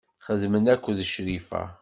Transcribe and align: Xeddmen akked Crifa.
Xeddmen 0.25 0.65
akked 0.73 0.99
Crifa. 1.13 1.61